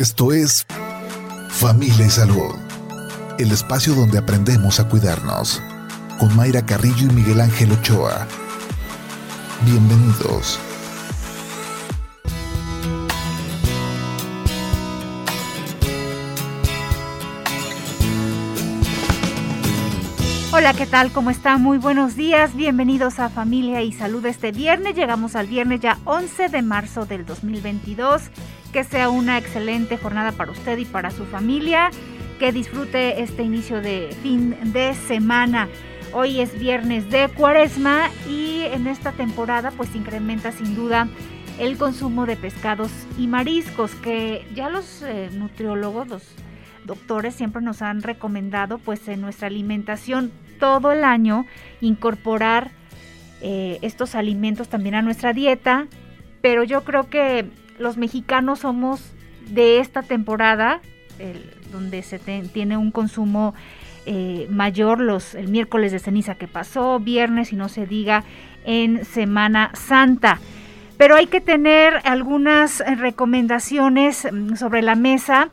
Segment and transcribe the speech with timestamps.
[0.00, 0.66] Esto es
[1.50, 2.54] Familia y Salud,
[3.38, 5.62] el espacio donde aprendemos a cuidarnos,
[6.18, 8.26] con Mayra Carrillo y Miguel Ángel Ochoa.
[9.66, 10.58] Bienvenidos.
[20.52, 21.12] Hola, ¿qué tal?
[21.12, 21.58] ¿Cómo está?
[21.58, 22.56] Muy buenos días.
[22.56, 24.96] Bienvenidos a Familia y Salud este viernes.
[24.96, 28.22] Llegamos al viernes ya 11 de marzo del 2022.
[28.72, 31.90] Que sea una excelente jornada para usted y para su familia.
[32.38, 35.68] Que disfrute este inicio de fin de semana.
[36.12, 41.08] Hoy es viernes de cuaresma y en esta temporada pues incrementa sin duda
[41.60, 46.22] el consumo de pescados y mariscos que ya los eh, nutriólogos, los
[46.84, 51.46] doctores siempre nos han recomendado pues en nuestra alimentación todo el año
[51.80, 52.70] incorporar
[53.42, 55.86] eh, estos alimentos también a nuestra dieta,
[56.40, 57.46] pero yo creo que
[57.80, 59.02] los mexicanos somos
[59.48, 60.80] de esta temporada,
[61.72, 63.54] donde se tiene un consumo
[64.06, 68.24] eh, mayor los, el miércoles de ceniza que pasó, viernes y no se diga
[68.64, 70.40] en Semana Santa.
[70.96, 75.50] Pero hay que tener algunas recomendaciones mm, sobre la mesa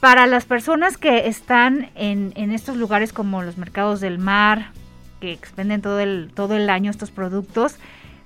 [0.00, 4.72] para las personas que están en, estos lugares como los mercados del mar,
[5.20, 7.76] que expenden todo el, todo el año estos productos,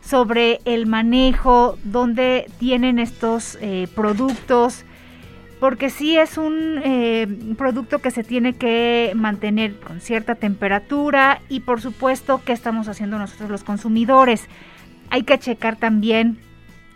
[0.02, 4.84] sobre el manejo, dónde tienen estos eh, productos,
[5.60, 11.60] porque sí es un eh, producto que se tiene que mantener con cierta temperatura y
[11.60, 14.48] por supuesto qué estamos haciendo nosotros los consumidores.
[15.08, 16.38] Hay que checar también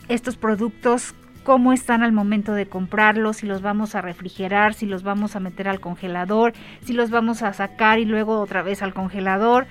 [0.09, 1.15] estos productos
[1.47, 5.41] cómo están al momento de comprarlos, si los vamos a refrigerar, si los vamos a
[5.41, 9.69] meter al congelador, si los vamos a sacar y luego otra vez al congelador.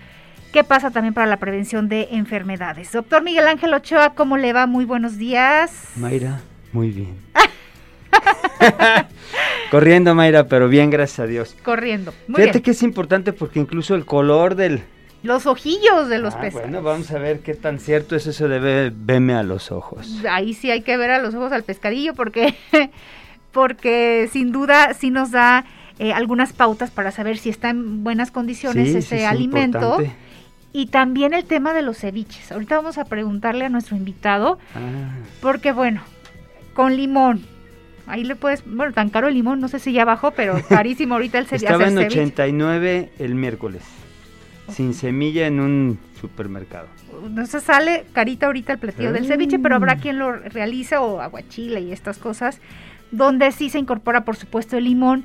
[0.55, 2.93] ¿Qué pasa también para la prevención de enfermedades?
[2.93, 4.67] Doctor Miguel Ángel Ochoa, ¿cómo le va?
[4.67, 5.89] Muy buenos días.
[5.97, 6.39] Mayra,
[6.71, 7.17] muy bien.
[9.69, 11.57] Corriendo, Mayra, pero bien, gracias a Dios.
[11.61, 12.13] Corriendo.
[12.29, 14.83] Muy Fíjate que es importante porque incluso el color del,
[15.23, 16.61] los ojillos de los ah, peces.
[16.61, 20.23] Bueno, vamos a ver qué tan cierto es eso de verme a los ojos.
[20.29, 22.55] Ahí sí hay que ver a los ojos al pescadillo porque,
[23.51, 25.65] porque sin duda sí nos da
[25.99, 29.97] eh, algunas pautas para saber si está en buenas condiciones ese alimento.
[30.75, 32.51] Y también el tema de los ceviches.
[32.51, 35.07] Ahorita vamos a preguntarle a nuestro invitado, ah.
[35.39, 36.01] porque bueno,
[36.73, 37.45] con limón,
[38.07, 41.13] ahí le puedes, bueno, tan caro el limón, no sé si ya bajó, pero carísimo
[41.13, 41.67] ahorita el ceviche.
[41.67, 43.83] Estaba en 89 el miércoles
[44.69, 46.89] sin semilla en un supermercado.
[47.29, 49.99] No se sale carita ahorita el platillo del ceviche, pero habrá mm.
[50.01, 52.59] quien lo realice o aguachile y estas cosas,
[53.11, 55.23] donde sí se incorpora por supuesto el limón,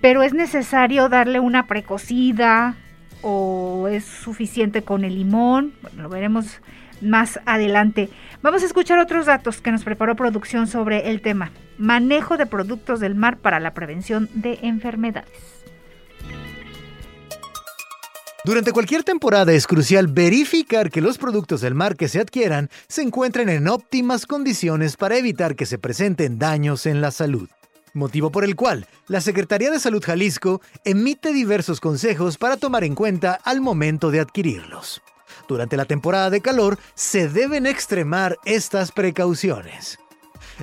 [0.00, 2.76] pero es necesario darle una precocida
[3.22, 6.60] o es suficiente con el limón, bueno, lo veremos
[7.00, 8.08] más adelante.
[8.42, 13.00] Vamos a escuchar otros datos que nos preparó producción sobre el tema, manejo de productos
[13.00, 15.62] del mar para la prevención de enfermedades.
[18.44, 23.02] Durante cualquier temporada es crucial verificar que los productos del mar que se adquieran se
[23.02, 27.48] encuentren en óptimas condiciones para evitar que se presenten daños en la salud.
[27.94, 32.94] Motivo por el cual la Secretaría de Salud Jalisco emite diversos consejos para tomar en
[32.94, 35.02] cuenta al momento de adquirirlos.
[35.46, 39.98] Durante la temporada de calor se deben extremar estas precauciones.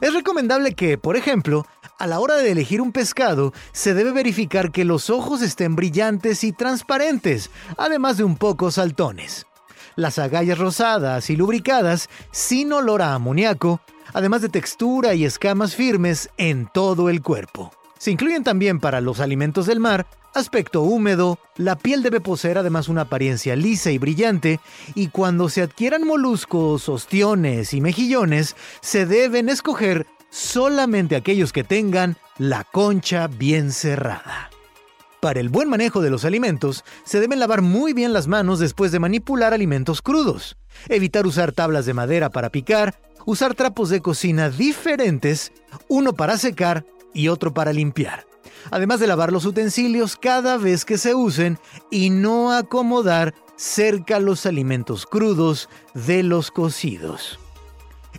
[0.02, 1.66] Es recomendable que, por ejemplo,
[2.00, 6.44] a la hora de elegir un pescado, se debe verificar que los ojos estén brillantes
[6.44, 9.46] y transparentes, además de un poco saltones.
[10.00, 13.82] Las agallas rosadas y lubricadas, sin olor a amoníaco,
[14.14, 17.74] además de textura y escamas firmes en todo el cuerpo.
[17.98, 22.88] Se incluyen también para los alimentos del mar aspecto húmedo, la piel debe poseer además
[22.88, 24.62] una apariencia lisa y brillante,
[24.96, 32.16] y cuando se adquieran moluscos, ostiones y mejillones, se deben escoger solamente aquellos que tengan
[32.38, 34.50] la concha bien cerrada.
[35.22, 38.94] Para el buen manejo de los alimentos, se deben lavar muy bien las manos después
[38.94, 40.56] de manipular alimentos crudos,
[40.88, 45.52] evitar usar tablas de madera para picar, usar trapos de cocina diferentes,
[45.90, 48.28] uno para secar y otro para limpiar,
[48.72, 51.60] además de lavar los utensilios cada vez que se usen
[51.92, 57.40] y no acomodar cerca los alimentos crudos de los cocidos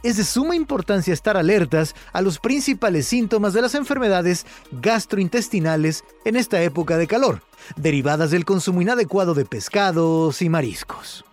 [0.03, 6.37] es de suma importancia estar alertas a los principales síntomas de las enfermedades gastrointestinales en
[6.37, 7.43] esta época de calor,
[7.77, 11.25] derivadas del consumo inadecuado de pescados y mariscos.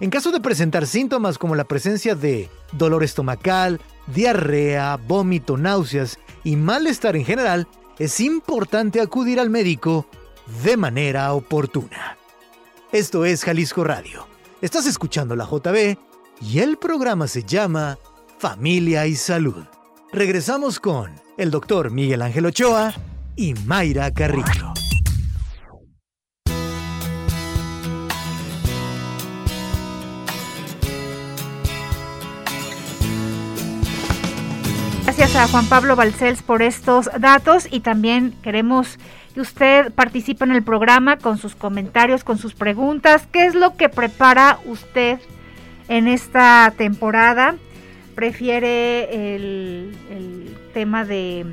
[0.00, 6.56] En caso de presentar síntomas como la presencia de dolor estomacal, diarrea, vómito, náuseas y
[6.56, 7.66] malestar en general,
[7.98, 10.06] es importante acudir al médico
[10.62, 12.18] de manera oportuna.
[12.92, 14.26] Esto es Jalisco Radio.
[14.60, 15.96] Estás escuchando la JB
[16.40, 17.98] y el programa se llama
[18.38, 19.64] Familia y Salud.
[20.12, 22.92] Regresamos con el doctor Miguel Ángel Ochoa
[23.34, 24.72] y Mayra Carrillo.
[35.04, 38.98] Gracias a Juan Pablo Balcells por estos datos y también queremos
[39.32, 43.26] que usted participe en el programa con sus comentarios, con sus preguntas.
[43.32, 45.18] ¿Qué es lo que prepara usted
[45.88, 47.56] en esta temporada?
[48.14, 49.92] ¿Prefiere el,
[50.72, 51.46] tema de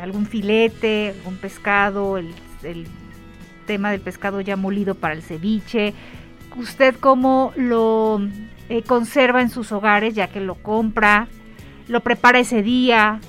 [0.00, 2.34] algún filete, algún pescado, el,
[3.66, 5.94] tema del pescado ya molido para el ceviche?
[6.56, 8.20] ¿Usted cómo lo
[8.68, 11.28] eh, conserva en sus hogares ya que lo compra?
[11.88, 13.20] lo prepara ese día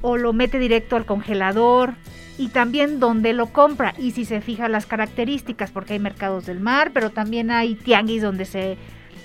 [0.00, 1.94] o lo mete directo al congelador
[2.38, 6.60] y también dónde lo compra y si se fija las características porque hay mercados del
[6.60, 8.78] mar pero también hay tianguis donde se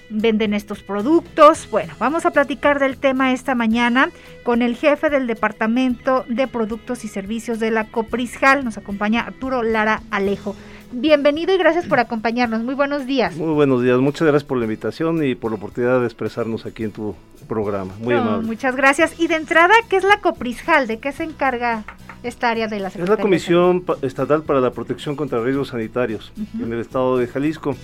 [0.09, 1.67] venden estos productos.
[1.71, 4.09] Bueno, vamos a platicar del tema esta mañana
[4.43, 8.63] con el jefe del Departamento de Productos y Servicios de la Coprisjal.
[8.63, 10.55] Nos acompaña Arturo Lara Alejo.
[10.91, 12.63] Bienvenido y gracias por acompañarnos.
[12.63, 13.35] Muy buenos días.
[13.35, 13.99] Muy buenos días.
[13.99, 17.15] Muchas gracias por la invitación y por la oportunidad de expresarnos aquí en tu
[17.47, 17.93] programa.
[17.99, 18.47] Muy amable.
[18.47, 19.19] Muchas gracias.
[19.19, 20.87] Y de entrada, ¿qué es la Coprisjal?
[20.87, 21.83] ¿De qué se encarga
[22.23, 23.13] esta área de la Secretaría?
[23.13, 27.75] Es la Comisión Estatal para la Protección contra Riesgos Sanitarios en el estado de Jalisco.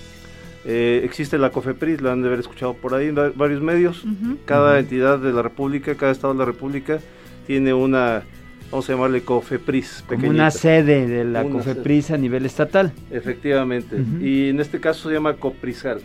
[0.63, 4.04] Eh, existe la COFEPRIS, la han de haber escuchado por ahí en varios medios.
[4.46, 7.00] Cada entidad de la República, cada estado de la República
[7.48, 8.24] tiene una,
[8.69, 10.04] vamos a llamarle COFEPRIS.
[10.08, 12.94] Como una sede de la COFEPRIS a nivel estatal.
[13.10, 13.98] Efectivamente.
[14.22, 16.02] Y en este caso se llama COPRISAL.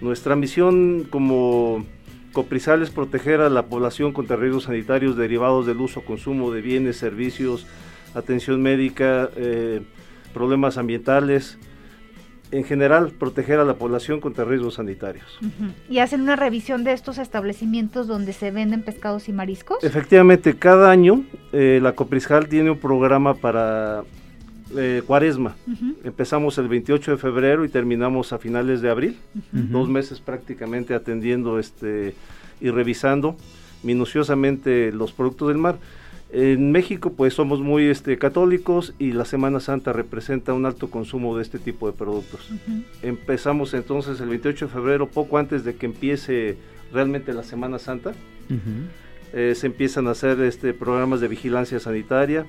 [0.00, 1.84] Nuestra misión como
[2.32, 6.60] COPRISAL es proteger a la población contra riesgos sanitarios derivados del uso o consumo de
[6.60, 7.66] bienes, servicios,
[8.14, 9.80] atención médica, eh,
[10.32, 11.58] problemas ambientales,
[12.50, 15.38] en general proteger a la población contra riesgos sanitarios.
[15.88, 19.82] ¿Y hacen una revisión de estos establecimientos donde se venden pescados y mariscos?
[19.82, 24.04] Efectivamente, cada año eh, la Coprisjal tiene un programa para
[24.76, 25.56] eh, cuaresma.
[26.04, 29.18] Empezamos el 28 de febrero y terminamos a finales de abril,
[29.52, 32.14] dos meses prácticamente atendiendo este
[32.60, 33.36] y revisando
[33.82, 35.78] minuciosamente los productos del mar.
[36.30, 41.36] En México pues somos muy este, católicos y la Semana Santa representa un alto consumo
[41.36, 42.50] de este tipo de productos.
[43.02, 46.58] Empezamos entonces el 28 de febrero, poco antes de que empiece
[46.92, 48.12] realmente la Semana Santa.
[49.32, 52.44] Eh, se empiezan a hacer este, programas de vigilancia sanitaria,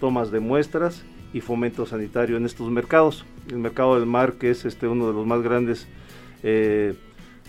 [0.00, 3.24] tomas de muestras y fomento sanitario en estos mercados.
[3.50, 5.88] El mercado del mar, que es este, uno de los más grandes
[6.44, 6.94] eh,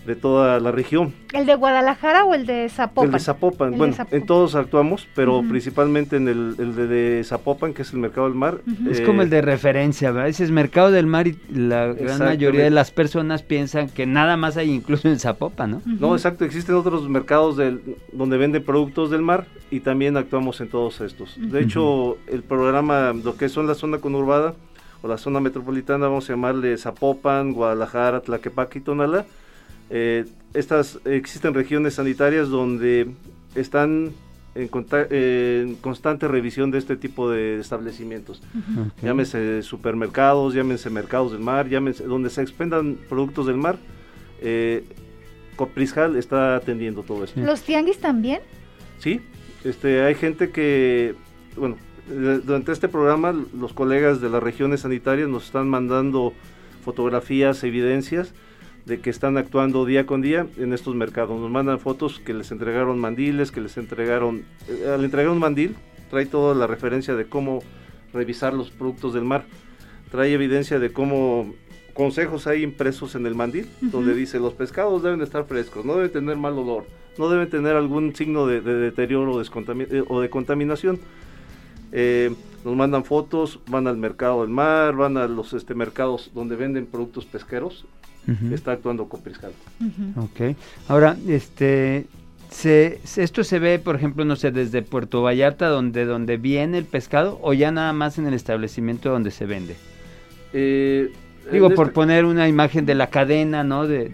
[0.04, 1.12] de toda la región.
[1.32, 3.06] ¿El de Guadalajara o el de Zapopan?
[3.06, 7.92] El de Zapopan, bueno, en todos actuamos, pero principalmente en el, de, Zapopan, que es
[7.92, 8.60] el mercado del mar.
[8.88, 10.28] Es como el de referencia, ¿verdad?
[10.28, 14.36] Ese es mercado del mar y la gran mayoría de las personas piensan que nada
[14.36, 15.82] más hay incluso en Zapopan, ¿no?
[15.84, 17.80] No, exacto, existen otros mercados del,
[18.12, 21.34] donde venden productos del mar y también actuamos en todos estos.
[21.36, 24.54] De hecho, el programa, lo que son la zona conurbada
[25.02, 29.26] o la zona metropolitana, vamos a llamarle Zapopan, Guadalajara, Tlaquepaque y Tonalá,
[29.90, 30.24] eh,
[30.54, 33.08] estas existen regiones sanitarias donde
[33.54, 34.12] están
[34.54, 38.42] en, constante revisión de este tipo de establecimientos.
[39.02, 43.76] Llámese supermercados, llámense mercados del mar, llámense donde se expendan productos del mar.
[44.40, 44.84] Eh,
[46.18, 47.40] está atendiendo todo esto.
[47.40, 48.40] ¿Los tianguis también?
[48.98, 49.20] Sí,
[49.64, 51.14] este, hay gente que,
[51.56, 51.76] bueno,
[52.44, 56.32] durante este programa los colegas de las regiones sanitarias nos están mandando
[56.84, 58.32] fotografías, evidencias
[58.86, 61.38] de que están actuando día con día en estos mercados.
[61.38, 65.74] Nos mandan fotos que les entregaron mandiles, que les entregaron, eh, al entregar un mandil,
[66.08, 67.62] trae toda la referencia de cómo
[68.14, 69.44] revisar los productos del mar,
[70.12, 71.52] trae evidencia de cómo
[71.94, 76.12] consejos hay impresos en el mandil, donde dice los pescados deben estar frescos, no deben
[76.12, 76.86] tener mal olor,
[77.18, 81.00] no deben tener algún signo de, deterioro eh, o de contaminación.
[81.90, 82.32] Eh,
[82.64, 86.86] nos mandan fotos, van al mercado del mar, van a los este, mercados donde venden
[86.86, 87.86] productos pesqueros
[88.52, 89.20] está actuando con
[90.16, 90.56] Ok.
[90.88, 92.06] Ahora, este,
[92.50, 96.84] se, esto se ve, por ejemplo, no sé, desde Puerto Vallarta, donde, donde viene el
[96.84, 99.76] pescado, o ya nada más en el establecimiento donde se vende.
[100.52, 101.12] Eh,
[101.52, 103.86] Digo, por poner una imagen de la cadena, ¿no?
[103.86, 104.08] De,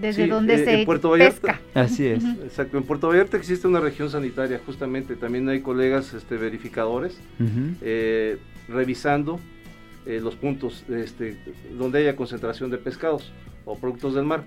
[0.00, 1.60] Desde donde eh, se Puerto pesca.
[1.74, 2.24] Así es.
[2.24, 2.78] Exacto.
[2.78, 5.16] En Puerto Vallarta existe una región sanitaria, justamente.
[5.16, 7.18] También hay colegas este, verificadores
[7.82, 9.38] eh, revisando
[10.06, 11.36] los puntos este,
[11.76, 13.30] donde haya concentración de pescados
[13.68, 14.44] o productos del mar.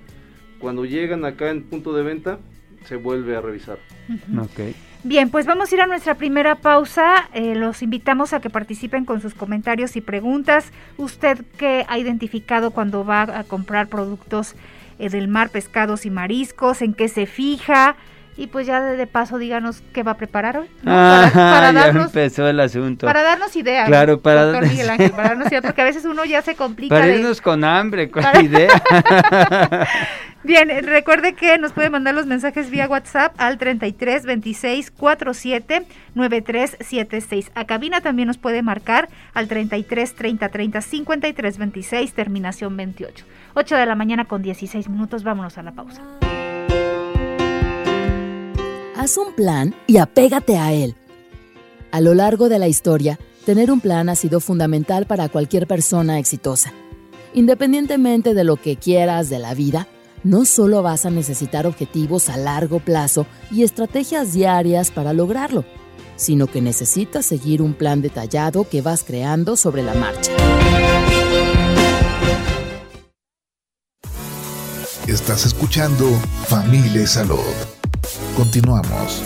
[0.59, 2.39] Cuando llegan acá en punto de venta,
[2.85, 3.77] se vuelve a revisar.
[5.03, 7.29] Bien, pues vamos a ir a nuestra primera pausa.
[7.33, 10.71] Eh, los invitamos a que participen con sus comentarios y preguntas.
[10.97, 14.55] Usted que ha identificado cuando va a comprar productos
[14.99, 17.95] eh, del mar, pescados y mariscos, en qué se fija
[18.41, 20.67] Y pues ya de, paso díganos qué va a preparar hoy.
[20.83, 23.05] Ah, para, darnos, empezó el asunto.
[23.05, 23.87] Para darnos ideas.
[23.87, 26.95] Claro, para, para darnos ideas, porque a veces uno ya se complica.
[26.95, 28.81] Para irnos con hambre, con idea.
[30.43, 36.77] Bien, recuerde que nos puede mandar los mensajes vía WhatsApp al 33 26 47 93
[36.79, 37.51] 76.
[37.53, 43.23] A cabina también nos puede marcar al 33 30 30 53 26, terminación 28.
[43.53, 46.01] 8 de la mañana con 16 minutos, vámonos a la pausa.
[49.01, 50.95] Haz un plan y apégate a él.
[51.89, 53.17] A lo largo de la historia,
[53.47, 56.71] tener un plan ha sido fundamental para cualquier persona exitosa.
[57.33, 59.87] Independientemente de lo que quieras de la vida,
[60.23, 65.65] no solo vas a necesitar objetivos a largo plazo y estrategias diarias para lograrlo,
[66.15, 70.31] sino que necesitas seguir un plan detallado que vas creando sobre la marcha.
[75.07, 76.07] Estás escuchando
[76.45, 77.39] Familia Salud.
[78.35, 79.21] Continuamos.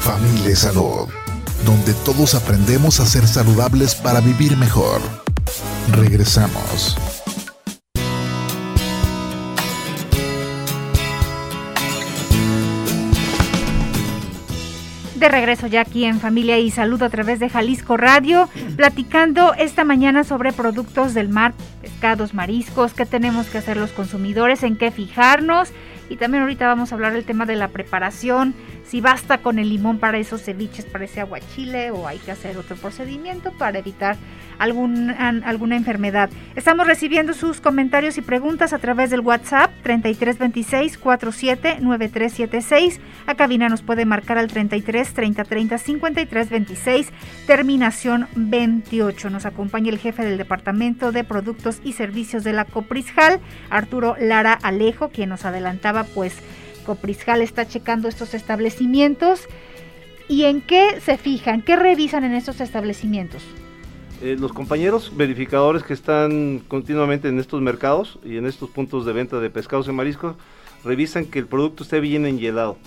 [0.00, 1.08] Familia y Salud,
[1.64, 5.00] donde todos aprendemos a ser saludables para vivir mejor.
[5.92, 6.96] Regresamos.
[15.24, 19.82] de regreso ya aquí en Familia y Salud a través de Jalisco Radio, platicando esta
[19.82, 24.90] mañana sobre productos del mar, pescados, mariscos, qué tenemos que hacer los consumidores, en qué
[24.90, 25.72] fijarnos.
[26.08, 29.70] Y también ahorita vamos a hablar del tema de la preparación, si basta con el
[29.70, 34.16] limón para esos ceviches, para ese aguachile o hay que hacer otro procedimiento para evitar
[34.58, 36.30] algún, alguna enfermedad.
[36.54, 43.00] Estamos recibiendo sus comentarios y preguntas a través del WhatsApp 3326 47 9376.
[43.26, 47.12] A cabina nos puede marcar al 33 30 30 53 26,
[47.46, 49.30] terminación 28.
[49.30, 54.52] Nos acompaña el jefe del Departamento de Productos y Servicios de la Coprisjal, Arturo Lara
[54.52, 56.34] Alejo, quien nos adelantaba pues
[56.84, 59.42] Coprisjal está checando estos establecimientos.
[60.28, 61.62] ¿Y en qué se fijan?
[61.62, 63.42] ¿Qué revisan en estos establecimientos?
[64.22, 69.12] Eh, los compañeros verificadores que están continuamente en estos mercados y en estos puntos de
[69.12, 70.36] venta de pescados y mariscos
[70.82, 72.78] revisan que el producto esté bien enhielado,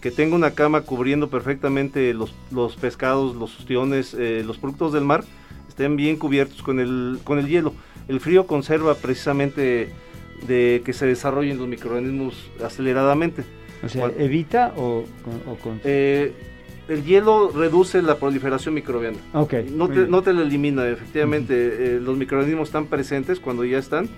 [0.00, 2.32] que tenga una cama cubriendo perfectamente los,
[2.80, 5.24] pescados, los ostiones, eh, los productos del mar,
[5.68, 7.74] estén bien cubiertos con el, con el hielo.
[8.06, 9.92] El frío conserva precisamente
[10.46, 13.44] de que se desarrollen los microorganismos aceleradamente.
[13.82, 15.04] O sea, ¿evita o,
[15.62, 15.80] con...?
[15.84, 16.32] Eh,
[16.88, 19.18] el hielo reduce la proliferación microbiana.
[19.34, 21.54] Okay, no, te, no te la elimina, efectivamente.
[21.54, 24.08] Eh, los microorganismos están presentes cuando ya están,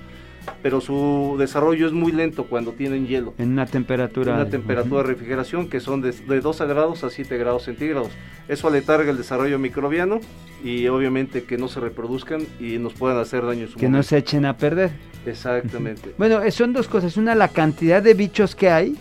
[0.62, 3.35] pero su desarrollo es muy lento cuando tienen hielo.
[3.38, 4.32] En una temperatura.
[4.32, 8.11] En una temperatura de refrigeración que son de, de 2 grados a 7 grados centígrados.
[8.49, 10.20] Eso aletarga el desarrollo microbiano
[10.64, 14.02] y obviamente que no se reproduzcan y nos puedan hacer daño en su Que no
[14.02, 14.90] se echen a perder.
[15.26, 16.14] Exactamente.
[16.18, 17.16] Bueno, son dos cosas.
[17.16, 18.97] Una, la cantidad de bichos que hay.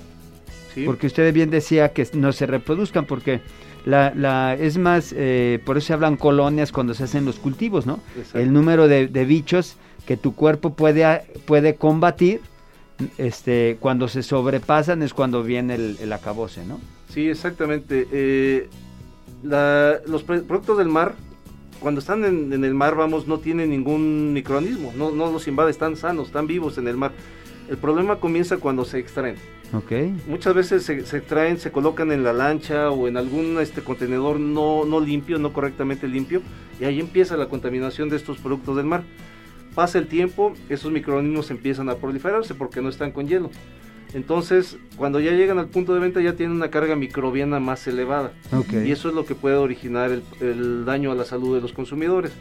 [0.85, 3.41] Porque usted bien decía que no se reproduzcan, porque
[3.85, 7.85] la, la es más, eh, por eso se hablan colonias cuando se hacen los cultivos,
[7.85, 7.99] ¿no?
[8.33, 9.75] El número de, bichos
[10.05, 12.41] que tu cuerpo puede, puede combatir,
[13.17, 16.79] este, cuando se sobrepasan es cuando viene el, el acabose, ¿no?
[17.09, 18.07] Sí, exactamente.
[18.11, 18.69] Eh,
[19.43, 21.15] los productos del mar
[21.79, 25.95] cuando están en, el mar, vamos, no tienen ningún microorganismo, no, no los invade, están
[25.95, 27.11] sanos, están vivos en el mar.
[27.69, 29.35] El problema comienza cuando se extraen.
[29.71, 30.15] Okay.
[30.27, 34.83] Muchas veces se, extraen, se colocan en la lancha o en algún este, contenedor no,
[34.85, 36.41] no limpio, no correctamente limpio,
[36.79, 39.03] y ahí empieza la contaminación de estos productos del mar.
[39.75, 43.49] Pasa el tiempo, esos microorganismos empiezan a proliferarse porque no están con hielo.
[44.13, 48.33] Entonces, cuando ya llegan al punto de venta ya tienen una carga microbiana más elevada.
[48.71, 50.11] Y eso es lo que puede originar
[50.41, 52.31] el, daño a la salud de los consumidores.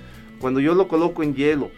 [0.41, 1.71] Cuando yo lo coloco en hielo,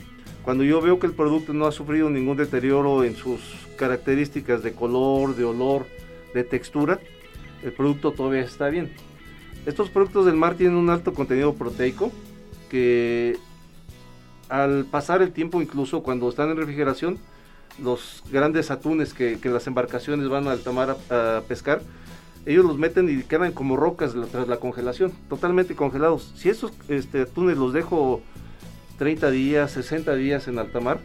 [0.45, 3.41] cuando yo veo que el producto no ha sufrido ningún deterioro en sus
[3.77, 5.87] características de color, de olor,
[6.35, 7.01] de textura,
[7.65, 8.91] el producto todavía está bien.
[9.67, 12.13] Estos productos del mar tienen un alto contenido proteico
[12.71, 13.37] que
[14.51, 17.19] al pasar el tiempo, incluso cuando están en refrigeración,
[17.83, 21.81] los grandes atunes que, las embarcaciones van al tomar a, pescar,
[22.47, 26.33] ellos los meten y quedan como rocas tras la congelación, totalmente congelados.
[26.37, 28.23] Si esos este, atunes los dejo
[28.99, 31.01] 30 días, 60 días en alta mar,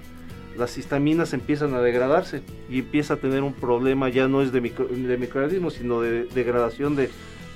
[0.58, 4.62] las histaminas empiezan a degradarse y empieza a tener un problema, ya no es de,
[4.62, 7.10] micro, de microorganismos, sino de degradación de,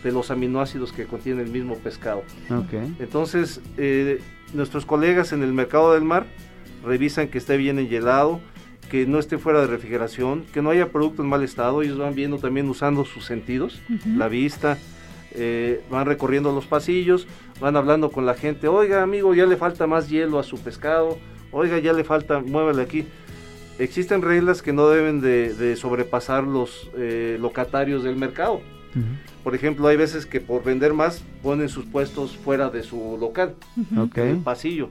[0.04, 2.24] los aminoácidos que contiene el mismo pescado.
[3.00, 4.22] Entonces, eh,
[4.54, 6.26] nuestros colegas en el mercado del mar
[6.84, 8.40] revisan que esté bien enhielado,
[8.90, 12.16] que no esté fuera de refrigeración, que no haya producto en mal estado, ellos van
[12.16, 14.78] viendo también usando sus sentidos, la vista,
[15.32, 17.28] eh, van recorriendo los pasillos,
[17.60, 21.20] van hablando con la gente, oiga amigo, ya le falta más hielo a su pescado,
[21.52, 23.06] oiga, ya le falta, muévele aquí.
[23.78, 28.62] existen reglas que no deben de, sobrepasar los eh, locatarios del mercado.
[29.44, 33.56] Por ejemplo, hay veces que por vender más ponen sus puestos fuera de su local,
[34.16, 34.90] en el pasillo.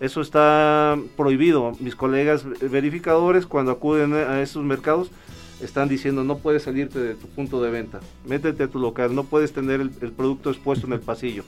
[0.00, 1.72] Eso está prohibido.
[1.80, 5.10] Mis colegas verificadores cuando acuden a esos mercados
[5.62, 9.24] están diciendo no puedes salirte de tu punto de venta, métete a tu local, no
[9.24, 11.44] puedes tener el, producto expuesto en el pasillo.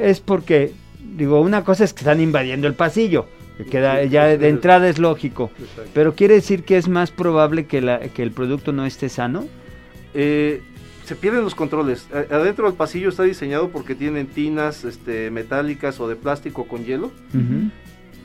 [0.00, 0.72] Es porque,
[1.16, 3.26] digo, una cosa es que están invadiendo el pasillo,
[3.56, 5.50] que queda, ya de entrada es lógico,
[5.92, 9.46] pero quiere decir que es más probable que, la, que el producto no esté sano.
[10.14, 10.62] Eh,
[11.08, 12.06] se pierden los controles.
[12.12, 17.10] Adentro del pasillo está diseñado porque tienen tinas este, metálicas o de plástico con hielo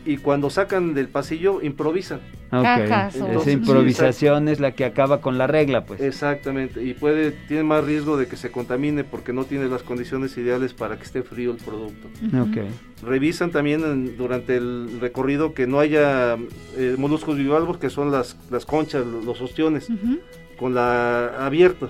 [0.06, 2.20] y cuando sacan del pasillo improvisan.
[2.52, 6.02] Esa improvisación es la que acaba con la regla, pues.
[6.02, 10.38] Exactamente, y puede tiene más riesgo de que se contamine porque no tiene las condiciones
[10.38, 12.10] ideales para que esté frío el producto.
[13.02, 16.36] Revisan también durante el recorrido que no haya
[16.76, 19.88] eh, moluscos bivalvos, que son las, las conchas, los ostiones,
[20.58, 21.88] con la abierta.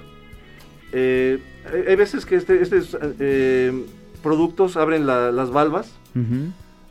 [0.94, 1.40] Eh,
[1.88, 2.80] hay veces que estos este,
[3.20, 3.86] eh,
[4.22, 5.92] productos abren las valvas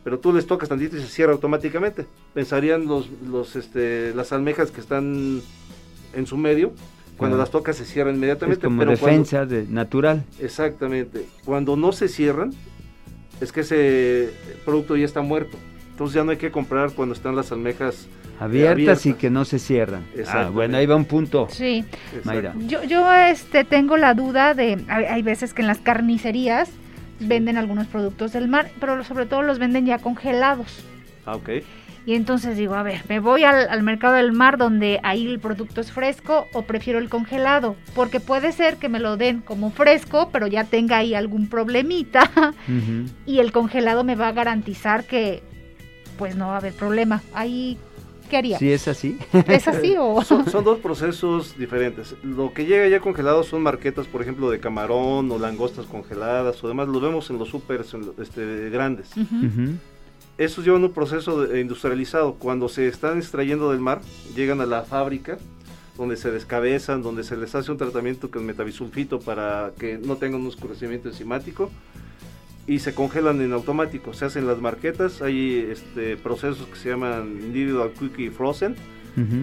[0.04, 2.06] pero tú les tocas tantito y se cierra automáticamente.
[2.34, 5.40] Pensarían los, los, este, las almejas que están
[6.14, 6.72] en su medio,
[7.16, 8.64] cuando las tocas se cierran inmediatamente.
[8.64, 10.24] como defensa de, natural.
[10.40, 11.26] Exactamente.
[11.44, 12.52] Cuando no se cierran,
[13.40, 14.30] es que ese
[14.64, 15.56] producto ya está muerto.
[16.02, 18.08] Entonces ya no hay que comprar cuando están las almejas
[18.40, 20.04] abiertas, y que no se cierran.
[20.26, 21.46] Ah, bueno, ahí va un punto.
[21.48, 21.84] Sí.
[22.66, 26.70] Yo, yo este, tengo la duda de, hay veces que en las carnicerías
[27.20, 30.84] venden algunos productos del mar, pero sobre todo los venden ya congelados.
[31.24, 31.50] Ah, ok.
[32.04, 35.80] Y entonces digo, a ver, ¿me voy al, mercado del mar donde ahí el producto
[35.80, 37.76] es fresco o prefiero el congelado?
[37.94, 42.54] Porque puede ser que me lo den como fresco, pero ya tenga ahí algún problemita
[43.24, 45.44] y el congelado me va a garantizar que
[46.18, 47.22] pues no va a haber problema.
[47.34, 47.78] Ahí
[48.40, 49.18] ¿qué ¿Sí es así?
[49.46, 50.22] ¿Es así o...?
[50.24, 52.14] Son, dos procesos diferentes.
[52.22, 56.68] Lo que llega ya congelado son marquetas, por ejemplo, de camarón o langostas congeladas o
[56.68, 56.88] demás.
[56.88, 59.10] Lo vemos en los supers este, grandes.
[60.38, 62.34] Esos llevan un proceso industrializado.
[62.34, 64.00] Cuando se están extrayendo del mar,
[64.34, 65.36] llegan a la fábrica
[65.98, 70.40] donde se descabezan, donde se les hace un tratamiento con metabisulfito para que no tengan
[70.40, 71.70] un oscurecimiento enzimático
[72.66, 74.12] y se congelan en automático.
[74.12, 78.76] Se hacen las marquetas, hay este, procesos que se llaman individual quickie frozen,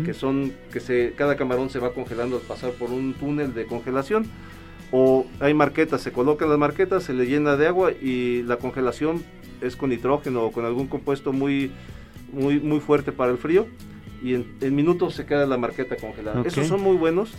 [0.04, 3.66] que son que se, cada camarón se va congelando al pasar por un túnel de
[3.66, 4.26] congelación.
[4.92, 9.22] O hay marquetas, se colocan las marquetas, se le llena de agua y la congelación
[9.62, 11.72] es con nitrógeno o con algún compuesto muy,
[12.32, 13.68] muy, muy fuerte para el frío
[14.24, 16.42] y en, minutos se queda la marqueta congelada.
[16.46, 17.32] Esos son muy buenos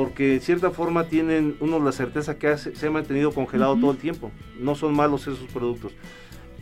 [0.00, 3.98] porque en cierta forma tienen uno la certeza que se ha mantenido congelado todo el
[3.98, 4.30] tiempo.
[4.58, 5.92] No son malos esos productos.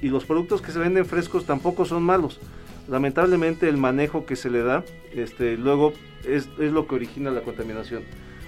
[0.03, 2.41] Y los productos que se venden frescos tampoco son malos.
[2.89, 4.83] Lamentablemente el manejo que se le da,
[5.15, 5.93] este, luego
[6.27, 8.03] es, lo que origina la contaminación.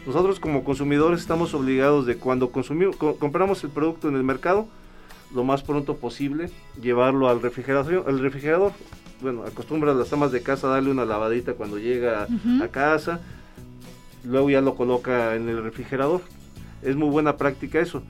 [0.08, 4.66] Nosotros como consumidores estamos obligados de cuando consumimos, compramos el producto en el mercado,
[5.32, 6.50] lo más pronto posible,
[6.82, 8.06] llevarlo al refrigerador.
[8.08, 8.72] Al refrigerador.
[9.22, 12.26] Bueno, acostumbra a las amas de casa darle una lavadita cuando llega
[12.60, 13.20] a casa
[14.24, 16.22] luego ya lo coloca en el refrigerador.
[16.82, 18.02] Es muy buena práctica eso.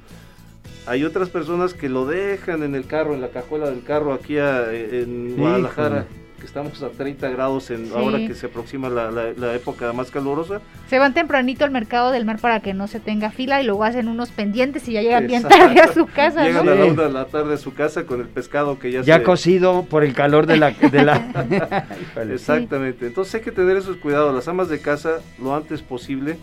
[0.86, 4.36] Hay otras personas que lo dejan en el carro, en la cajuela del carro aquí
[4.38, 6.06] en Guadalajara
[6.40, 10.60] que estamos a 30 grados en ahora que se aproxima la, época más calurosa.
[10.88, 13.84] Se van tempranito al mercado del mar para que no se tenga fila y luego
[13.84, 16.42] hacen unos pendientes y ya llegan bien tarde a su casa.
[16.44, 19.02] Llegan a la una de la tarde a su casa con el pescado que ya
[19.02, 20.70] Ya cocido por el calor de la...
[20.70, 21.86] De la...
[22.32, 24.34] Exactamente, entonces hay que tener esos cuidados.
[24.34, 26.38] Las amas de casa lo antes posible,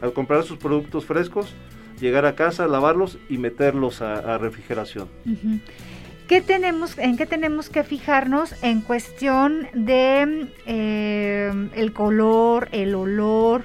[0.00, 1.54] al comprar sus productos frescos,
[2.00, 5.08] llegar a casa, lavarlos y meterlos a, refrigeración.
[6.28, 13.62] ¿Qué tenemos, ¿En qué tenemos que fijarnos en cuestión de eh, el color, el olor,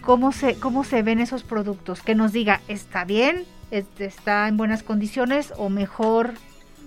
[0.00, 2.00] cómo se, cómo se ven esos productos?
[2.00, 3.44] Que nos diga, ¿está bien?
[3.72, 5.52] ¿Está en buenas condiciones?
[5.56, 6.34] ¿O mejor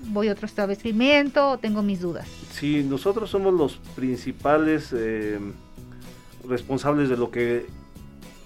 [0.05, 1.51] voy a otro establecimiento?
[1.51, 2.25] ¿O tengo mis dudas?
[2.53, 5.37] Sí, nosotros somos los principales eh,
[6.47, 7.65] responsables de lo que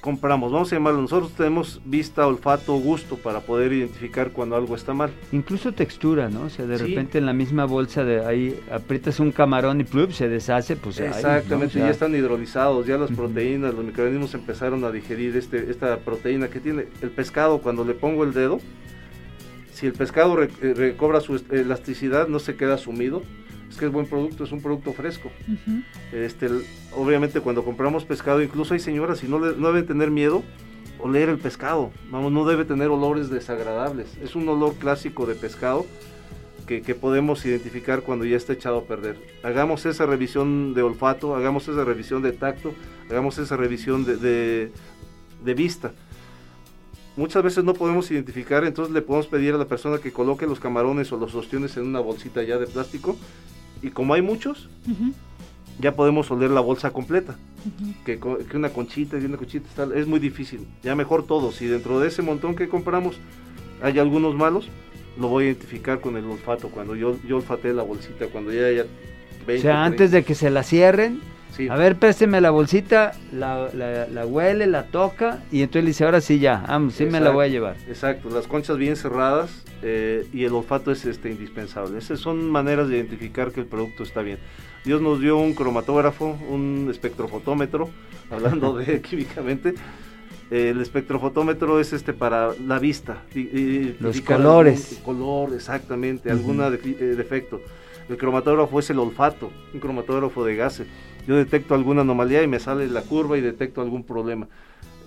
[0.05, 4.93] compramos, vamos a llamarlo, nosotros tenemos vista, olfato, gusto para poder identificar cuando algo está
[4.93, 5.09] mal.
[5.31, 6.43] Incluso textura, ¿no?
[6.43, 10.11] O sea, de repente en la misma bolsa de ahí aprietas un camarón y plup,
[10.11, 15.35] se deshace, pues Exactamente, ya están hidrolizados, ya las proteínas, los microorganismos empezaron a digerir
[15.35, 18.59] este, esta proteína que tiene el pescado cuando le pongo el dedo.
[19.73, 23.23] Si el pescado eh, recobra su elasticidad, no se queda sumido,
[23.69, 25.31] es que es buen producto, es un producto fresco.
[26.11, 26.49] este,
[26.93, 30.43] obviamente cuando compramos pescado, incluso hay señoras y no, no deben tener miedo
[30.99, 35.85] oler el pescado, vamos, no debe tener olores desagradables, es un olor clásico de pescado
[36.65, 39.17] que, podemos identificar cuando ya está echado a perder.
[39.43, 42.73] Hagamos esa revisión de olfato, hagamos esa revisión de tacto,
[43.07, 44.71] hagamos esa revisión de,
[45.43, 45.93] de vista
[47.17, 50.59] muchas veces no podemos identificar, entonces le podemos pedir a la persona que coloque los
[50.59, 53.15] camarones o los ostiones en una bolsita ya de plástico
[53.81, 54.69] y como hay muchos,
[55.79, 57.37] ya podemos oler la bolsa completa.
[58.05, 58.19] que,
[58.53, 60.65] una conchita y una conchita es muy difícil.
[60.83, 61.51] Ya mejor todo.
[61.51, 63.17] Si dentro de ese montón que compramos
[63.81, 64.69] hay algunos malos,
[65.19, 66.69] lo voy a identificar con el olfato.
[66.69, 68.85] Cuando yo, yo olfateé la bolsita, cuando ya haya
[69.45, 71.21] 20, O sea, antes de que se la cierren,
[71.69, 76.21] a ver, présteme la bolsita, la, la, huele, la toca y entonces le dice, ahora
[76.21, 77.75] sí ya, vamos, sí me la voy a llevar.
[77.87, 81.97] Exacto, las conchas bien cerradas eh, y el olfato es este indispensable.
[81.97, 84.39] Esas son maneras de identificar que el producto está bien.
[84.83, 87.89] Dios nos dio un cromatógrafo, un espectrofotómetro,
[88.31, 89.75] hablando de químicamente.
[90.51, 93.23] el espectrofotómetro es este para la vista.
[93.33, 94.99] Y, Los colores.
[95.03, 97.61] color, exactamente, algún eh, defecto.
[98.07, 100.87] El cromatógrafo es el olfato, un cromatógrafo de gases
[101.27, 104.47] yo detecto alguna anomalía y me sale la curva y detecto algún problema.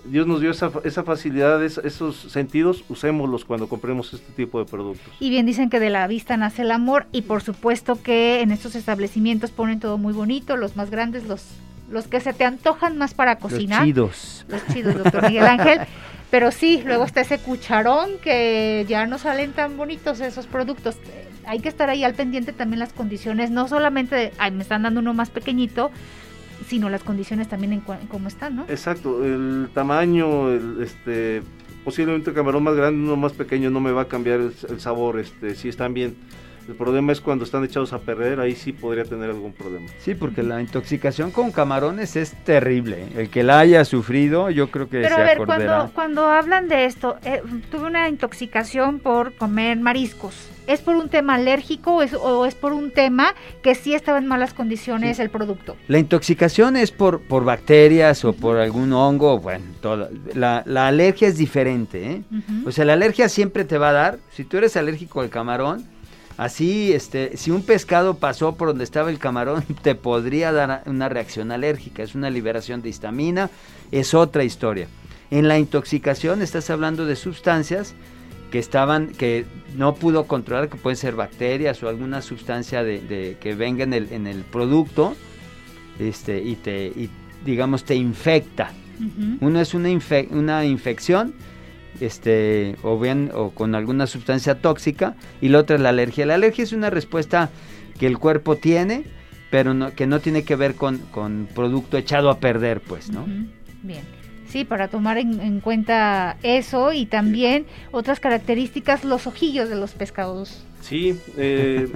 [0.05, 5.13] Dios nos dio esa, esa facilidad, esos sentidos, usémoslos cuando compremos este tipo de productos.
[5.19, 8.51] Y bien dicen que de la vista nace el amor y por supuesto que en
[8.51, 11.45] estos establecimientos ponen todo muy bonito, los más grandes, los,
[11.91, 13.81] los que se te antojan más para cocinar.
[13.81, 14.45] Los chidos.
[14.47, 15.79] Los chidos, doctor Miguel Ángel.
[16.31, 20.95] Pero sí, luego está ese cucharón que ya no salen tan bonitos esos productos
[21.49, 24.83] hay que estar ahí al pendiente también las condiciones, no solamente de, ay, me están
[24.83, 25.89] dando uno más pequeñito,
[26.67, 28.65] sino las condiciones también en, cómo están, ¿no?
[28.69, 31.41] Exacto, el tamaño, el, este,
[31.83, 35.19] posiblemente el camarón más grande, uno más pequeño no me va a cambiar el, sabor,
[35.19, 36.15] este, si están bien.
[36.69, 39.87] El problema es cuando están echados a perder, ahí sí podría tener algún problema.
[39.97, 43.07] Sí, porque la intoxicación con camarones es terrible.
[43.17, 46.67] El que la haya sufrido, yo creo que Pero se a ver, cuando, cuando hablan
[46.67, 50.47] de esto, eh, tuve una intoxicación por comer mariscos.
[50.67, 54.53] ¿Es por un tema alérgico o es, por un tema que sí estaba en malas
[54.53, 55.75] condiciones el producto?
[55.87, 61.35] La intoxicación es por, por bacterias o por algún hongo, bueno, toda, la, alergia es
[61.35, 62.11] diferente.
[62.11, 62.21] ¿eh?
[62.67, 65.83] O sea, la alergia siempre te va a dar, si tú eres alérgico al camarón,
[66.39, 71.09] Así, este, si un pescado pasó por donde estaba el camarón, te podría dar una
[71.09, 72.01] reacción alérgica.
[72.01, 73.49] Es una liberación de histamina,
[73.91, 74.87] es otra historia.
[75.31, 77.93] En la intoxicación estás hablando de sustancias
[78.51, 83.53] que estaban, que no pudo controlar, que pueden ser bacterias o alguna sustancia de, que
[83.53, 85.17] venga en el, en el producto,
[85.99, 87.09] este, y te, y,
[87.43, 88.71] digamos, te infecta.
[89.41, 89.89] Uno es una,
[90.31, 91.33] una infección
[91.99, 96.25] este, o bien o con alguna sustancia tóxica y la otra es la alergia.
[96.25, 97.49] La alergia es una respuesta
[97.99, 99.03] que el cuerpo tiene,
[99.51, 103.25] pero no, que no tiene que ver con, con producto echado a perder, pues, ¿no?
[103.83, 104.19] Bien.
[104.47, 110.65] Sí, para tomar en, cuenta eso y también otras características, los ojillos de los pescados.
[110.81, 111.87] Sí, eh,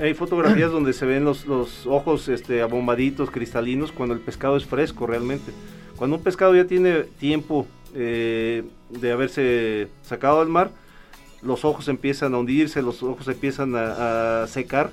[0.00, 4.64] hay fotografías donde se ven los, los ojos este, abombaditos, cristalinos, cuando el pescado es
[4.64, 5.52] fresco realmente.
[5.96, 10.70] Cuando un pescado ya tiene tiempo eh, de haberse sacado al mar,
[11.42, 14.90] los ojos empiezan a hundirse, los ojos empiezan a, secar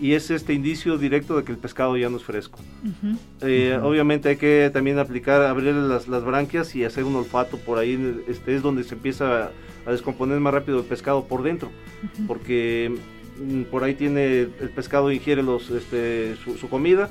[0.00, 2.58] y es este indicio directo de que el pescado ya no es fresco.
[3.42, 8.22] Eh, obviamente hay que también aplicar, abrir las, branquias y hacer un olfato por ahí,
[8.28, 9.50] este es donde se empieza
[9.86, 11.70] a, descomponer más rápido el pescado por dentro,
[12.26, 12.96] porque
[13.38, 17.10] mm, por ahí tiene el pescado ingiere los, este, su comida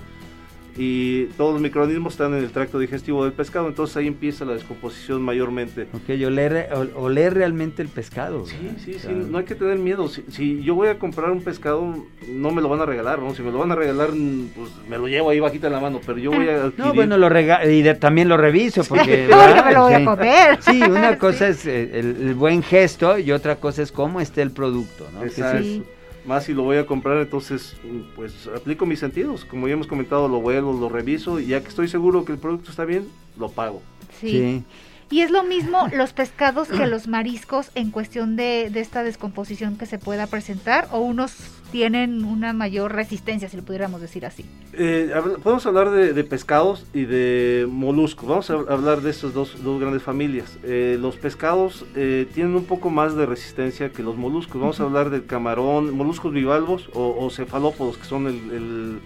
[0.75, 4.53] y todos los microorganismos están en el tracto digestivo del pescado, entonces ahí empieza la
[4.53, 5.87] descomposición mayormente.
[5.93, 8.45] Ok, oler, oler realmente el pescado.
[8.45, 10.07] Sí, sí, sí, no hay que tener miedo.
[10.07, 11.95] Si, yo voy a comprar un pescado,
[12.27, 13.35] no me lo van a regalar, ¿no?
[13.35, 16.01] Si me lo van a regalar, pues me lo llevo ahí bajita en la mano,
[16.05, 17.29] pero yo voy a No, bueno, lo
[17.69, 19.27] y también lo reviso, porque...
[19.29, 20.59] no, me lo voy a comer.
[20.63, 24.51] Sí, una cosa es eh, el, buen gesto y otra cosa es cómo esté el
[24.51, 25.23] producto, ¿no?
[25.23, 25.83] Exacto
[26.25, 27.75] más si lo voy a comprar, entonces
[28.15, 29.45] pues aplico mis sentidos.
[29.45, 32.37] Como ya hemos comentado, lo vuelvo, lo reviso y ya que estoy seguro que el
[32.37, 33.07] producto está bien,
[33.37, 33.81] lo pago.
[34.19, 34.63] sí.
[35.09, 39.85] Y es lo mismo los pescados que los mariscos en cuestión de, esta descomposición que
[39.85, 41.35] se pueda presentar o unos
[41.71, 44.45] tienen una mayor resistencia, si lo pudiéramos decir así.
[44.73, 45.11] Eh,
[45.41, 48.27] podemos hablar de, pescados y de moluscos.
[48.27, 50.57] Vamos a hablar de estas dos, grandes familias.
[50.63, 54.61] Eh, los pescados eh, tienen un poco más de resistencia que los moluscos.
[54.61, 58.99] Vamos a hablar del camarón, moluscos bivalvos o, cefalópodos, que son el, el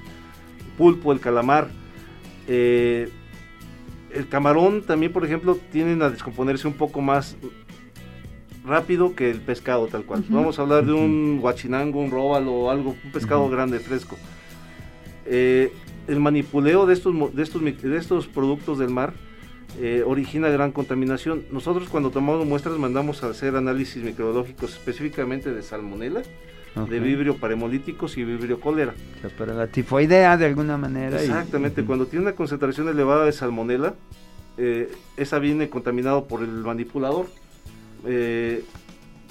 [0.77, 1.69] pulpo, el calamar.
[2.47, 3.09] Eh,
[4.17, 7.37] el camarón también, por ejemplo, tienden a descomponerse un poco más
[8.65, 10.25] rápido que el pescado tal cual.
[10.29, 14.17] Vamos a hablar de un guachinango, un róbalo o algo, un pescado grande, fresco.
[15.25, 15.71] Eh,
[16.07, 19.13] el manipuleo de estos, de estos, de estos productos del mar
[19.79, 21.45] eh, origina gran contaminación.
[21.51, 26.23] Nosotros cuando tomamos muestras mandamos a hacer análisis microbiológicos específicamente de salmonela
[26.85, 28.93] de vibrio para hemolíticos y vibrio cólera.
[29.17, 31.21] O sea, para la tifoidea de alguna manera.
[31.21, 33.95] Exactamente, cuando tiene una concentración elevada de salmonela,
[34.57, 37.27] eh, esa viene contaminado por el manipulador.
[38.05, 38.63] Eh,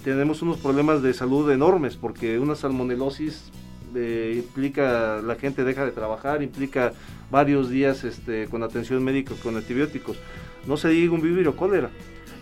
[0.04, 3.50] tenemos unos problemas de salud enormes porque una salmonelosis
[3.94, 6.92] eh, implica la gente deja de trabajar, implica
[7.30, 10.18] varios días este, con atención médica con antibióticos.
[10.66, 11.90] No se diga un vibrio cólera.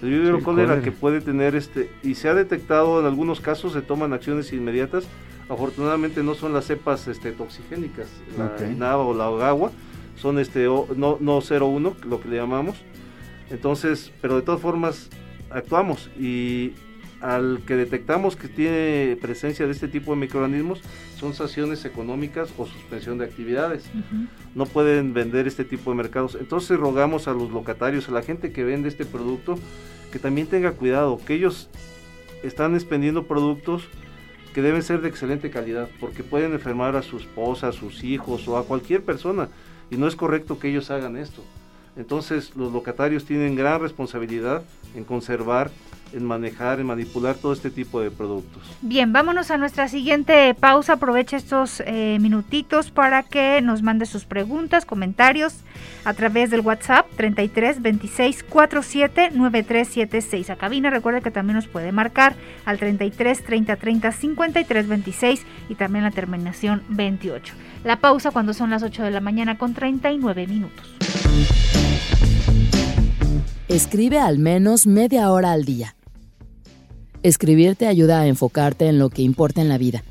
[0.02, 3.82] El vibrio cólera, que puede tener este y se ha detectado en algunos casos se
[3.82, 5.04] toman acciones inmediatas.
[5.48, 9.70] Afortunadamente no son las cepas este, toxigénicas, la INAVA o la OGAWA,
[10.16, 12.76] son este no no 01 lo que le llamamos.
[13.50, 15.10] Entonces, pero de todas formas
[15.50, 16.72] actuamos y
[17.24, 20.82] al que detectamos que tiene presencia de este tipo de microorganismos
[21.18, 23.84] son sanciones económicas o suspensión de actividades.
[24.54, 26.36] No pueden vender este tipo de mercados.
[26.38, 29.58] Entonces rogamos a los locatarios, a la gente que vende este producto,
[30.12, 31.70] que también tenga cuidado, que ellos
[32.42, 33.84] están expendiendo productos
[34.52, 38.46] que deben ser de excelente calidad, porque pueden enfermar a su esposa, a sus hijos
[38.48, 39.48] o a cualquier persona,
[39.90, 41.42] y no es correcto que ellos hagan esto.
[41.96, 44.62] Entonces los locatarios tienen gran responsabilidad
[44.94, 45.70] en conservar
[46.14, 48.62] en manejar, en manipular todo este tipo de productos.
[48.80, 50.94] Bien, vámonos a nuestra siguiente pausa.
[50.94, 55.56] Aprovecha estos eh, minutitos para que nos mande sus preguntas, comentarios
[56.04, 60.50] a través del WhatsApp 33 26 47 9376.
[60.50, 65.74] A cabina, recuerde que también nos puede marcar al 33 30 30 53 26 y
[65.74, 67.54] también la terminación 28.
[67.84, 70.94] La pausa cuando son las 8 de la mañana con 39 minutos.
[73.68, 75.96] Escribe al menos media hora al día.
[77.24, 80.04] Escribir te ayuda a enfocarte en lo que importa en la vida.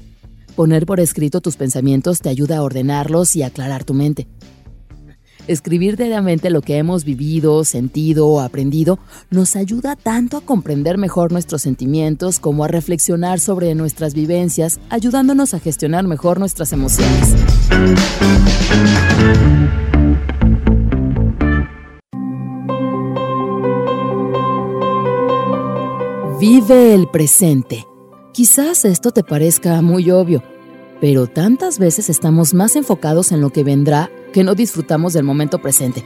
[0.55, 4.25] Poner por escrito tus pensamientos te ayuda a ordenarlos y aclarar tu mente.
[5.45, 8.97] Escribir diariamente lo que hemos vivido, sentido o aprendido
[9.29, 15.53] nos ayuda tanto a comprender mejor nuestros sentimientos como a reflexionar sobre nuestras vivencias, ayudándonos
[15.53, 17.35] a gestionar mejor nuestras emociones.
[26.45, 27.87] Vive el presente.
[28.33, 30.43] Quizás esto te parezca muy obvio,
[30.99, 35.59] pero tantas veces estamos más enfocados en lo que vendrá que no disfrutamos del momento
[35.59, 36.03] presente.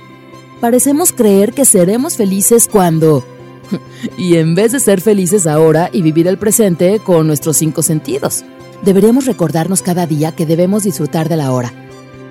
[0.62, 3.26] Parecemos creer que seremos felices cuando...
[4.16, 8.46] y en vez de ser felices ahora y vivir el presente con nuestros cinco sentidos,
[8.84, 11.74] deberíamos recordarnos cada día que debemos disfrutar de la hora.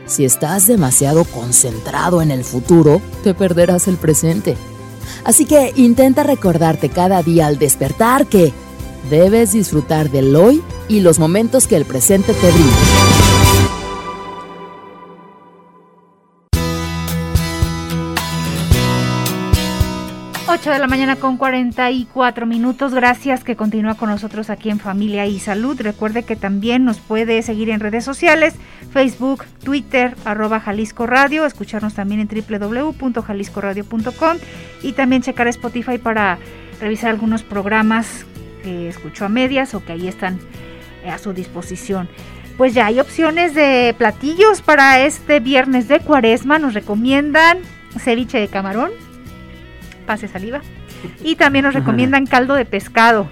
[0.07, 4.57] Si estás demasiado concentrado en el futuro, te perderás el presente.
[5.25, 8.53] Así que intenta recordarte cada día al despertar que
[9.11, 13.06] debes disfrutar del hoy y los momentos que el presente te brinda.
[20.67, 22.93] 8 de la mañana con 44 minutos.
[22.93, 25.81] Gracias que continúa con nosotros aquí en Familia y Salud.
[25.81, 28.57] Recuerde que también nos puede seguir en redes sociales,
[28.91, 34.39] Facebook, Twitter, arroba Jalisco Radio, escucharnos también en www.jaliscoradio.com
[34.83, 36.39] y también checar Spotify para
[36.81, 38.27] revisar algunos programas
[38.65, 40.41] que escuchó a medias o que ahí están
[41.05, 42.09] eh, a su disposición.
[42.57, 46.59] Pues ya hay opciones de platillos para este viernes de cuaresma.
[46.59, 47.59] Nos recomiendan
[48.01, 48.91] ceviche de camarón,
[50.07, 50.61] pase saliva.
[51.23, 53.29] Y también nos recomiendan caldo de pescado.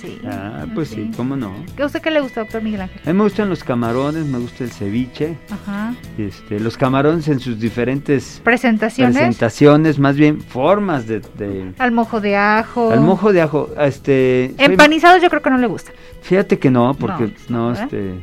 [0.00, 0.18] Sí.
[0.26, 1.54] Ah, pues sí, cómo no.
[1.76, 3.00] ¿Qué a usted qué le gusta, doctor Miguel Ángel?
[3.04, 5.38] A mí me gustan los camarones, me gusta el ceviche.
[5.48, 5.94] Ajá.
[6.18, 9.14] Este, los camarones en sus diferentes presentaciones.
[9.14, 11.72] Presentaciones, más bien formas de, de...
[11.78, 12.90] Al mojo de ajo.
[12.90, 14.52] Al mojo de ajo, este...
[14.58, 15.92] Empanizados yo creo que no le gusta.
[16.22, 18.14] Fíjate que no, porque no, este,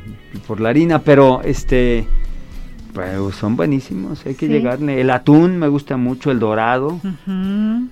[0.46, 2.06] por la harina, pero este
[2.92, 5.00] pues son buenísimos, hay que llegarle.
[5.00, 7.00] El atún me gusta mucho, el dorado.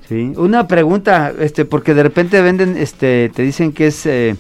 [0.09, 0.33] Sí.
[0.37, 4.37] Una pregunta, este, porque de repente venden, este, te dicen que es, eh,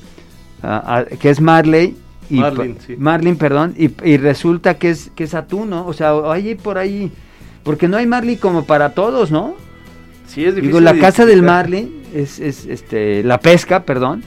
[1.21, 1.97] que es Marley.
[2.31, 2.97] Y Marlin, sí.
[2.99, 5.87] Marlin, perdón, y, y, resulta que es, que es atún, ¿no?
[5.87, 7.11] O sea, hay por ahí,
[7.63, 9.55] porque no hay Marley como para todos, ¿no?
[10.27, 10.69] Sí, es difícil.
[10.69, 14.23] Digo, la casa del Marley es, es, este, la pesca, perdón.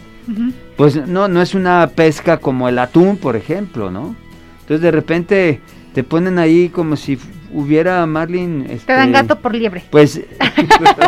[0.78, 4.16] Pues no, no es una pesca como el atún, por ejemplo, ¿no?
[4.62, 5.60] Entonces de repente
[5.94, 7.18] te ponen ahí como si
[7.54, 8.66] hubiera Marlin.
[8.70, 9.84] Este, te dan gato por liebre.
[9.90, 10.22] Pues.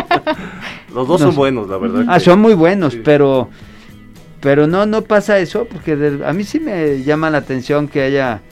[0.94, 2.04] Los dos son buenos, la verdad.
[2.08, 3.48] Ah, son muy buenos, pero.
[4.40, 8.42] Pero no, no pasa eso, porque a mí sí me llama la atención que haya.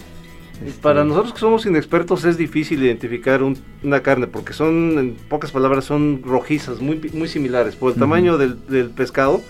[0.64, 5.50] Este, Para nosotros que somos inexpertos es difícil identificar una carne, porque son, en pocas
[5.50, 7.76] palabras, son rojizas, muy, muy similares.
[7.76, 9.42] Por el tamaño del, pescado,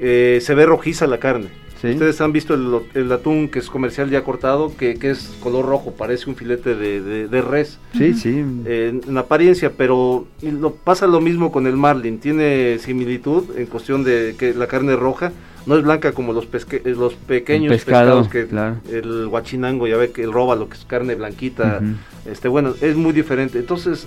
[0.00, 1.48] eh, se ve rojiza la carne.
[1.76, 2.54] Ustedes han visto
[2.94, 7.42] el, atún que es comercial ya cortado, que, es color rojo, parece un filete de,
[7.42, 7.78] res.
[7.96, 8.44] Sí, sí.
[8.66, 12.18] en apariencia, pero lo, pasa lo mismo con el marlin.
[12.18, 15.32] Tiene similitud en cuestión de que la carne roja
[15.66, 16.48] no es blanca como los,
[16.84, 18.48] los pequeños pescados que
[18.90, 21.80] el guachinango, ya ve que el róbalo, que es carne blanquita.
[22.24, 23.58] este Bueno, es muy diferente.
[23.58, 24.06] Entonces,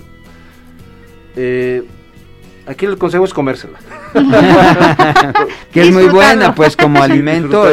[1.36, 1.84] eh,
[2.66, 3.78] Aquí el consejo es comérsela.
[5.72, 7.64] que es muy buena, pues como alimento.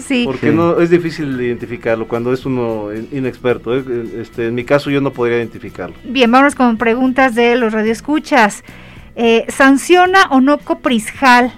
[0.00, 0.24] Sí.
[0.24, 3.76] Porque no es difícil identificarlo cuando es uno inexperto.
[3.76, 3.84] ¿eh?
[4.20, 5.96] Este, en mi caso yo no podría identificarlo.
[6.04, 8.62] Bien, vamos con preguntas de los radioescuchas.
[9.16, 11.52] Eh, ¿Sanciona o no Coprisjal?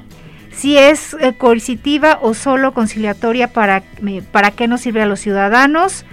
[0.52, 3.82] Si es eh, coercitiva o solo conciliatoria, ¿para,
[4.32, 6.04] ¿para qué nos sirve a los ciudadanos?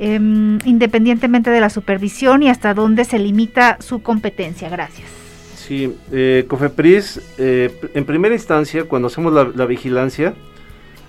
[0.00, 4.68] Em, independientemente de la supervisión y hasta dónde se limita su competencia.
[4.68, 5.23] Gracias.
[5.66, 10.34] Sí, eh, COFEPRIS, eh, en primera instancia, cuando hacemos la, vigilancia,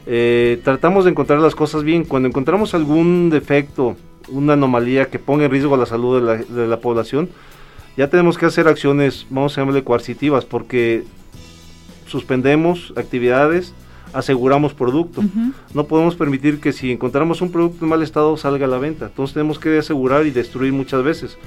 [0.05, 2.05] eh, tratamos de encontrar las cosas bien.
[2.05, 3.97] Cuando encontramos algún defecto,
[4.29, 7.27] una anomalía que ponga en riesgo la salud de la, de la población,
[7.97, 11.03] ya tenemos que hacer acciones, vamos a llamarle coercitivas, porque
[12.07, 13.73] suspendemos actividades,
[14.13, 15.21] aseguramos producto.
[15.73, 19.07] No podemos permitir que si encontramos un producto en mal estado salga a la venta.
[19.07, 21.37] Entonces tenemos que asegurar y destruir muchas veces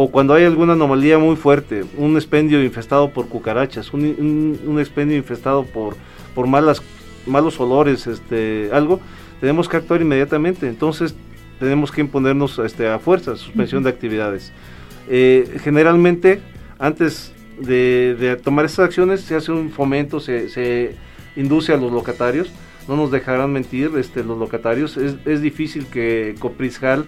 [0.00, 5.16] o cuando hay alguna anomalía muy fuerte, un expendio infestado por cucarachas, un, un, expendio
[5.16, 5.96] infestado por,
[6.36, 6.80] por malas,
[7.26, 9.00] malos olores, este, algo,
[9.40, 10.68] tenemos que actuar inmediatamente.
[10.68, 11.16] Entonces
[11.58, 14.52] tenemos que imponernos este, a fuerza, suspensión de actividades.
[15.08, 16.42] Eh, generalmente,
[16.78, 20.94] antes de, tomar esas acciones, se hace un fomento, se, se,
[21.34, 22.52] induce a los locatarios.
[22.86, 24.96] No nos dejarán mentir este, los locatarios.
[24.96, 27.04] Es, es difícil que Coprisjal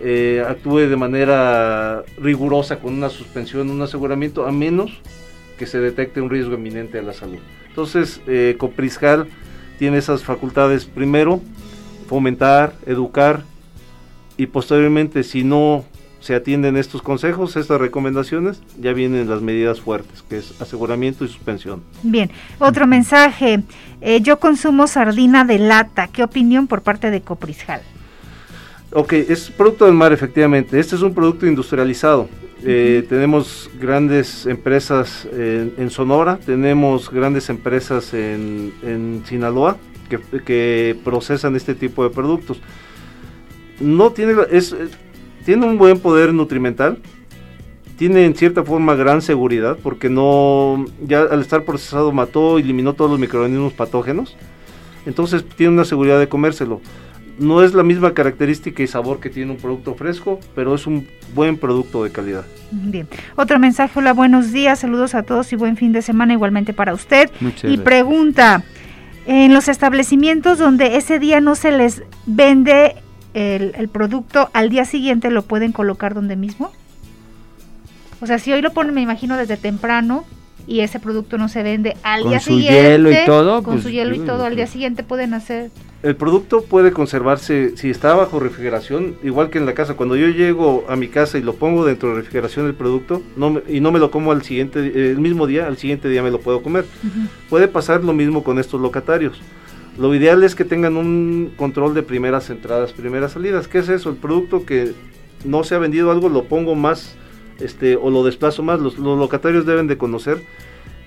[0.00, 5.00] eh, actúe de manera rigurosa con una suspensión, un aseguramiento, a menos
[5.58, 7.38] que se detecte un riesgo eminente a la salud.
[7.68, 9.26] Entonces, eh, Copriscal
[9.78, 11.40] tiene esas facultades, primero,
[12.08, 13.42] fomentar, educar
[14.36, 15.84] y posteriormente, si no
[16.20, 21.28] se atienden estos consejos, estas recomendaciones, ya vienen las medidas fuertes, que es aseguramiento y
[21.28, 21.82] suspensión.
[22.02, 23.62] Bien, otro mensaje.
[24.00, 26.08] Eh, yo consumo sardina de lata.
[26.08, 27.82] ¿Qué opinión por parte de Copriscal?
[28.96, 30.78] Ok, es producto del mar, efectivamente.
[30.78, 32.28] Este es un producto industrializado.
[32.62, 39.78] Eh, tenemos grandes empresas en, Sonora, tenemos grandes empresas en, Sinaloa
[40.46, 42.60] que, procesan este tipo de productos.
[43.80, 44.76] No tiene, es,
[45.44, 46.98] tiene un buen poder nutrimental,
[47.98, 53.10] tiene en cierta forma gran seguridad porque no, ya al estar procesado mató, eliminó todos
[53.10, 54.36] los microorganismos patógenos.
[55.04, 56.80] Entonces tiene una seguridad de comérselo
[57.38, 61.06] no es la misma característica y sabor que tiene un producto fresco, pero es un
[61.34, 62.44] buen producto de calidad.
[62.70, 63.08] Bien.
[63.36, 66.94] Otro mensaje, hola, buenos días, saludos a todos y buen fin de semana igualmente para
[66.94, 67.30] usted.
[67.62, 68.62] y pregunta,
[69.26, 72.96] en los establecimientos donde ese día no se les vende
[73.34, 76.72] el, producto, al día siguiente lo pueden colocar donde mismo?
[78.20, 80.24] O sea, si hoy lo ponen, me imagino, desde temprano,
[80.66, 82.72] y ese producto no se vende al día siguiente.
[82.72, 83.62] Con su hielo y todo.
[83.62, 85.70] Con su pues, hielo y todo, al día siguiente pueden hacer
[86.04, 89.94] el producto puede conservarse, si está bajo refrigeración, igual que en la casa.
[89.94, 93.62] Cuando yo llego a mi casa y lo pongo dentro de refrigeración el producto no
[93.66, 96.40] y no me lo como al siguiente, el mismo día, al siguiente día me lo
[96.40, 96.84] puedo comer.
[97.48, 99.40] Puede pasar lo mismo con estos locatarios.
[99.96, 103.66] Lo ideal es que tengan un control de primeras entradas, primeras salidas.
[103.66, 104.10] ¿Qué es eso?
[104.10, 104.92] El producto que
[105.46, 107.16] no se ha vendido algo lo pongo más
[107.60, 108.78] este, o lo desplazo más.
[108.78, 110.42] Los, locatarios deben de conocer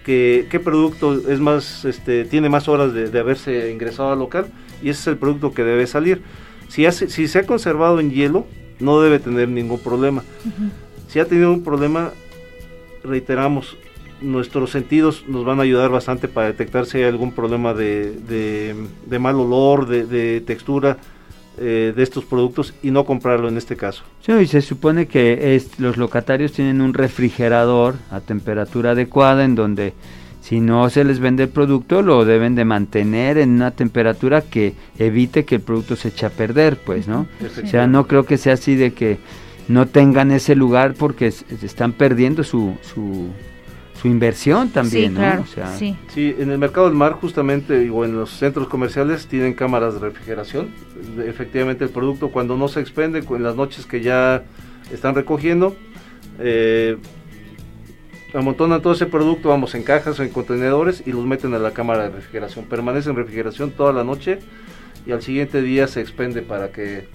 [0.04, 4.48] que, qué producto es más, este, tiene más horas de, de haberse ingresado al local
[4.82, 6.22] y ese es el producto que debe salir.
[6.68, 8.46] Si, hace, si se ha conservado en hielo,
[8.80, 10.24] no debe tener ningún problema.
[11.08, 12.12] Si ha tenido un problema,
[13.04, 13.78] reiteramos,
[14.22, 19.20] nuestros sentidos nos van a ayudar bastante para detectar si hay algún problema de, de,
[19.20, 20.98] mal olor, de, textura
[21.60, 24.04] eh, de estos productos y no comprarlo en este caso.
[24.22, 29.56] Sí, y se supone que es, los locatarios tienen un refrigerador a temperatura adecuada en
[29.56, 29.94] donde
[30.48, 34.76] si no se les vende el producto, lo deben de mantener en una temperatura que
[34.98, 37.28] evite que el producto se eche a perder, pues, ¿no?
[37.62, 39.18] O sea, no creo que sea así de que
[39.68, 43.28] no tengan ese lugar porque están perdiendo su, su,
[44.02, 45.44] su inversión también, sí, Claro,
[45.78, 45.98] sí.
[46.14, 46.34] sí.
[46.40, 50.70] en el mercado del mar justamente o en los centros comerciales tienen cámaras de refrigeración.
[51.26, 54.44] Efectivamente el producto cuando no se expende, en las noches que ya
[54.94, 55.76] están recogiendo,
[56.40, 56.96] eh,
[58.38, 61.72] amontonan todo ese producto, vamos, en cajas o en contenedores y los meten a la
[61.72, 62.66] cámara de refrigeración.
[62.66, 64.40] Permanece en refrigeración toda la noche
[65.06, 67.08] y al siguiente día se expende para que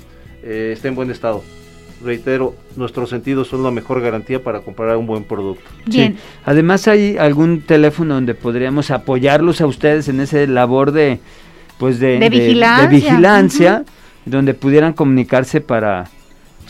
[0.42, 1.42] eh, esté en buen estado.
[2.04, 5.62] Reitero, nuestros sentidos son la mejor garantía para comprar un buen producto.
[5.86, 6.16] Bien.
[6.44, 11.20] Además, ¿hay algún teléfono donde podríamos apoyarlos a ustedes en ese labor de
[11.78, 12.88] pues de, De de- de vigilancia.
[12.88, 13.84] vigilancia,
[14.24, 16.08] donde pudieran comunicarse para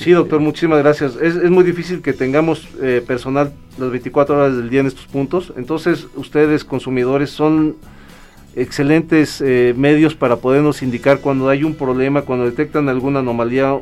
[0.03, 1.15] Sí, doctor, muchísimas gracias.
[1.15, 5.07] Es, es muy difícil que tengamos eh, personal las 24 horas del día en estos
[5.07, 5.53] puntos.
[5.57, 7.77] Entonces, ustedes, consumidores, son
[8.57, 13.79] excelentes eh, medios para podernos indicar cuando hay un problema, cuando detectan alguna anomalía,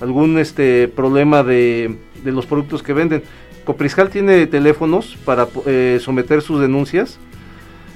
[0.00, 3.22] algún este problema de, de los productos que venden.
[3.64, 7.20] Copriscal tiene teléfonos para eh, someter sus denuncias.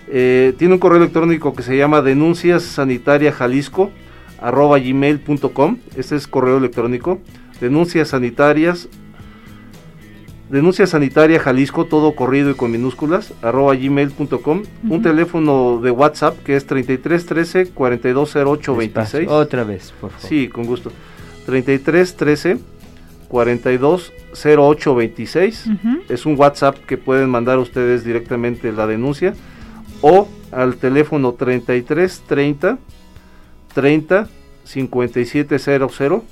[0.07, 3.91] Eh, tiene un correo electrónico que se llama denuncias sanitaria jalisco
[5.97, 7.19] este es correo electrónico
[7.61, 8.89] denuncias sanitarias
[10.51, 15.03] denuncia sanitaria jalisco todo corrido y con minúsculas arroba gmail.com un Ujú.
[15.03, 19.33] teléfono de whatsapp que es 33 13 4208 26 espacio.
[19.37, 20.29] Otra vez, por favor.
[20.29, 20.93] sí con gusto
[21.47, 22.59] 33 13
[23.29, 24.13] 42
[24.57, 25.99] 08 26 Ujú.
[26.09, 29.35] es un WhatsApp que pueden mandar ustedes directamente la denuncia
[30.01, 32.79] o al teléfono 33 30
[33.75, 34.29] 30
[34.63, 36.23] 5700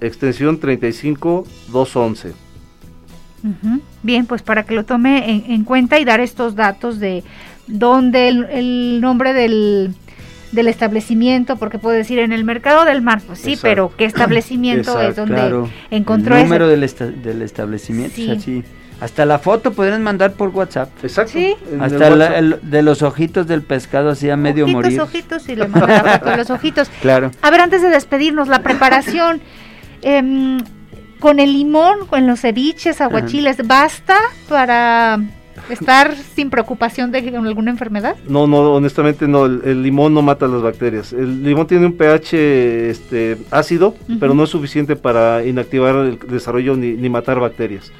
[0.00, 2.32] extensión 35 211.
[3.42, 3.80] Ujú.
[4.02, 7.24] Bien, pues para que lo tome en, en cuenta y dar estos datos de
[7.66, 9.94] dónde el, el nombre del,
[10.52, 13.62] del establecimiento, porque puede decir en el mercado del mar, pues sí, Exacto.
[13.68, 15.70] pero qué establecimiento es donde Claro.
[15.90, 18.62] encontró el número del, esta- del establecimiento, Sí.
[19.00, 20.90] Hasta la foto podrían mandar por WhatsApp.
[21.02, 21.32] Exacto.
[21.32, 21.54] Sí.
[21.80, 22.36] Hasta la- WhatsApp.
[22.38, 25.00] el- de los ojitos del pescado así a medio ojitos, morir.
[25.00, 26.90] ojitos y le manda la foto de los ojitos.
[27.00, 27.30] Claro.
[27.40, 29.40] A ver, antes de despedirnos, la preparación
[30.02, 30.58] em,
[31.18, 34.16] con el limón, con los ceviches, aguachiles, ¿basta
[34.48, 35.20] para
[35.68, 38.16] estar sin preocupación de alguna enfermedad?
[38.28, 41.12] No, no, honestamente no, el, el limón no mata las bacterias.
[41.12, 44.18] El limón tiene un pH este, ácido, Ujú.
[44.18, 47.92] pero no es suficiente para inactivar el desarrollo ni, ni matar bacterias.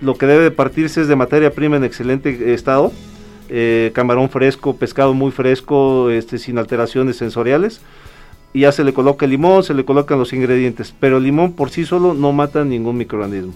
[0.00, 2.92] Lo que debe de partirse es de materia prima en excelente estado,
[3.48, 7.80] eh, camarón fresco, pescado muy fresco, este, sin alteraciones sensoriales.
[8.54, 11.52] Y ya se le coloca el limón, se le colocan los ingredientes, pero el limón
[11.52, 13.52] por sí solo no mata ningún microorganismo.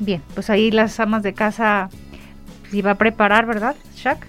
[0.00, 1.88] Bien, pues ahí las amas de casa
[2.70, 4.26] si va a preparar, ¿verdad, Shaq?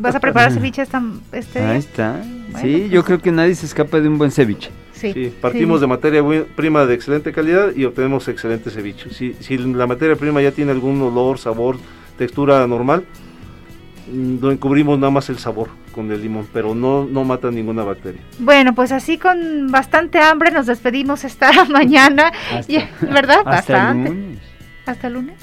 [0.00, 1.00] ¿Vas a preparar ceviche esta,
[1.32, 1.70] este día?
[1.70, 2.20] Ahí está.
[2.50, 4.70] Bueno, sí, pues- yo creo que nadie se escapa de un buen ceviche.
[4.94, 5.80] Sí, Sí, partimos sí.
[5.82, 6.22] de materia
[6.56, 9.10] prima de excelente calidad y obtenemos excelente ceviche.
[9.10, 11.76] Si, si la materia prima ya tiene algún olor, sabor,
[12.18, 13.04] textura normal,
[14.10, 18.20] lo encubrimos nada más el sabor con el limón, pero no, no mata ninguna bacteria.
[18.38, 23.40] Bueno, pues así con bastante hambre nos despedimos esta mañana, Hasta- ¿verdad?
[23.44, 24.38] Hasta el lunes.
[24.86, 25.36] ¿Hasta el lunes?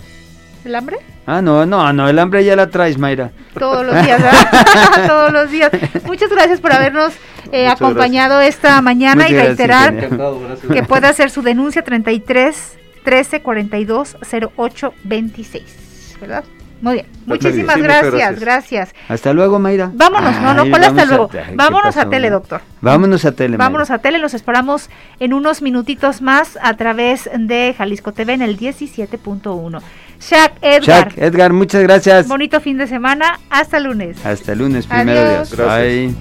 [0.65, 0.97] ¿El hambre?
[1.25, 3.31] Ah, no, no, no, el hambre ya la traes, Mayra.
[3.57, 5.07] Todos los días, ¿verdad?
[5.07, 5.71] Todos los días.
[6.05, 7.13] Muchas gracias por habernos
[7.53, 10.59] eh, acompañado esta mañana Muchas y reiterar gracias.
[10.73, 14.17] que puede hacer su denuncia 33 13 42
[14.57, 16.43] 08 26, ¿verdad?
[16.81, 17.05] Muy bien.
[17.25, 18.39] Muchísimas gracias, gracias.
[18.39, 18.89] gracias.
[19.07, 19.91] Hasta luego, Mayra.
[19.93, 21.29] Vámonos, no, no, ¿cuál hasta a- luego?
[21.33, 22.61] ay, ¿qué Vámonos a tele, doctor.
[22.81, 23.49] Vámonos a tele.
[23.57, 23.65] Mayra.
[23.65, 28.41] Vámonos a tele, los esperamos en unos minutitos más a través de Jalisco TV en
[28.41, 29.81] el 17.1.
[30.21, 32.27] Shaq, Edgar, Chuck, Edgar, muchas gracias.
[32.27, 34.25] bonito fin de semana, hasta el lunes.
[34.25, 35.49] Hasta el lunes, primero Adiós.
[35.49, 35.59] Dios.
[35.59, 35.81] Gracias.
[35.81, 36.15] Bye.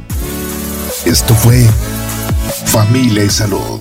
[1.12, 1.64] Esto fue
[2.66, 3.80] Familia y Salud.